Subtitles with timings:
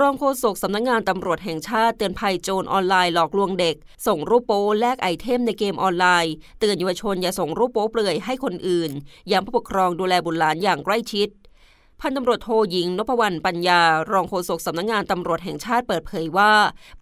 [0.00, 3.76] รองโฆษกสำนักงงานตำรวจแห่งชาติเตือนภัยโจรออนไลน์หลอกลวงเด็ก
[4.06, 8.90] ส่งรูปโป๊แลกไอเทมในเกมออนไลน์ เตือนเยาวชนอย่าส่งรูปโป๊เปลือยให้คนอื่น
[9.30, 11.28] ย้ำผู้ปกครองดูแลบุตรหลานอย่างใกล้ชิด
[12.00, 13.80] พันตำรวจโทหญิงนพวรรณปัญญา
[14.12, 16.52] รองโฆษกสำนักงงานตำรวจแห่งชาติเปิดเผยว่า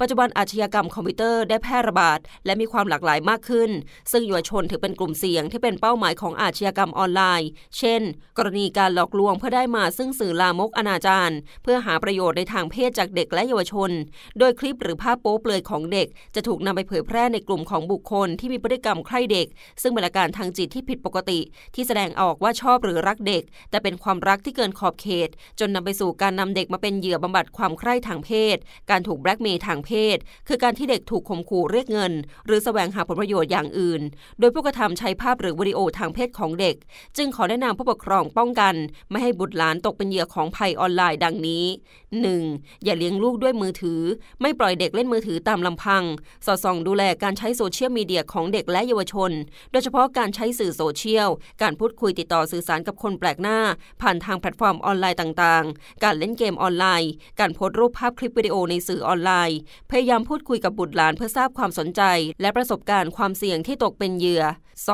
[0.00, 3.70] ปัจจุบันอาชญากรรมคอมพิวเตอร์ได้แพร่ระบาด และมีความหลากหลายมากขึ้น
[4.12, 7.48] ซึ่งเยาวชนถือเป็นกลุ่มเสี่ยงที่เป็นเป้าหมายของอาชญากรรมออนไลน์
[7.78, 8.02] เช่น
[8.38, 13.90] กรณีการหลอกลวงเพื่อได้มาซึ่งสื่อลามกอนาจารเพื่อหาประโยชน์ในทางเพศจากเด็กและเยาวชน
[14.38, 19.46] โดยคลิปหรือภาพโป๊เปลือยของเด็ก จะถูกนำไปเผยแพร่ในกลุ่มของบุคคลที่มีพฤติกรรมใคร่เด็ก
[19.82, 21.40] ซึ่งเป็นอาการทางจิตที่ผิดปกติ
[21.74, 25.28] ที่แสดงออกว่าชอบหรือรักเด็ก แต่เป็นความรักที่เกินขอบเขต
[25.60, 28.56] จนนำไปสู่การนำเด็กมาเป็นเหยื่อบำบัดความใคร่ทางเพศ
[28.90, 30.16] การถูกแบล็กเมย์ทางเพศ
[30.48, 32.12] คือการที่เด็กถูกข่มขู่เรียกเงิน
[32.46, 34.02] หรือแสวงหาผลประโยชน์อย่างอื่น
[34.38, 36.76] โดยผู้กระทำใช้ภาพหรือวิดีโอทางเพศของเด็ก
[37.16, 38.74] จึงขอแนะนำผู้ปกครองป้องกัน
[39.10, 41.64] ไม่ให้บุตรหลานตกเป็นเหยื่อของภัยออนไลน์ดังนี้
[42.24, 42.84] 1.
[42.84, 44.00] อย่าเลี้ยงลูกด้วยมือถือ
[44.40, 46.02] ไม่ปล่อยเด็กเล่นมือถือตามลำพัง
[46.46, 49.30] สอดส่องดูแลการใช้โซเชียลมีเดียของเด็กและเยาวชน
[49.72, 51.28] โดยเฉพาะการใช้สื่อโซเชียล
[51.62, 53.58] การพูดคุยติดต่อสื่อสารกับคนแปลกหน้า
[54.02, 59.58] ผ่านทางแพลตฟอร์มออนไลน์ต่างๆ การเล่นเกมออนไลน์ การโพสต์รูปภาพคลิปวิดีโอในสื่อออนไลน์
[59.90, 62.02] พยายามพูดคุยกับบุตรหลานเพื่อทราบความสนใจ
[62.40, 64.44] และประสบการณ์ความเสี่ยงที่ตกเป็นเหยื่อ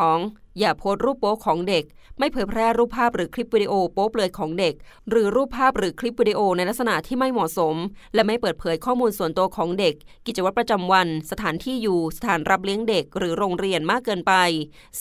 [0.05, 0.50] 2.
[0.59, 1.85] อย่าโพสต์รูปโป๊ของเด็ก
[2.19, 4.75] ไม่เผยแพร่รูปภาพหรือคลิปวิดีโอโป๊เปลือยของเด็ก
[5.11, 7.77] หรือรูปภาพหรือคลิปวิดีโอในลักษณะที่ไม่เหมาะสม
[8.15, 9.95] และไม่เปิดเผยข้อมูลส่วนตัวของเด็ก
[10.27, 14.33] กิจวัตรประจำวัน สถานที่อยู่ สถานรับเลี้ยงเด็ก หรือโรงเรียนมากเกินไป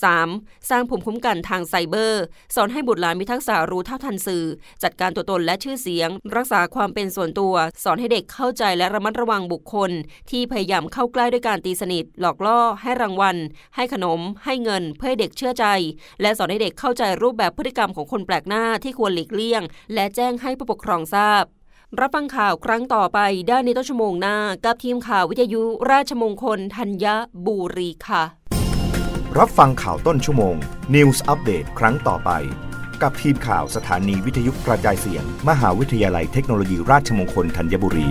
[0.02, 0.70] 3.
[0.70, 2.24] สร้างภูมิคุ้มกันทางไซเบอร์
[2.56, 4.46] สอนให้บุตรหลานมีทักษะรู้เท่าทันสื่อ
[4.84, 9.92] จัดการตัวตนและชื่อเสียง รักษาความเป็นส่วนตัว สอนให้เด็กเข้าใจและระมัดระวังบุคคล
[10.30, 13.38] ที่พยายามเข้าใกล้ด้วยการตีสนิท หลอกล่อ ให้รางวัล
[13.76, 15.66] ให้ขนม ให้เงินเพื่อให้เด็กเชื่อใจ
[16.22, 19.62] และสอนให้เด็กเข้าใจรูปแบบพฤติกรรมของคนแปลกหน้าที่ควรหลีกเลี่ยง
[19.94, 21.44] และแจ้งให้ผู้ปกครองทราบ
[22.00, 25.62] รับฟังข่าวครั้งต่อไปได้ในต้นชั่วโมงหน้า กับทีมข่าววิทยุ
[25.92, 27.06] ราชมงคลธัญ
[27.46, 28.24] บุรีค่ะ
[29.40, 30.56] รับฟังข่าวต้นชั่วโมง
[30.96, 32.32] News อัปเดตครั้งต่อไป
[33.02, 38.10] กับทีมข่าวสถานีวิทยุกระจายเสียง มหาวิทยาลัยเทคโนโลยีราชมงคลธัญบุรี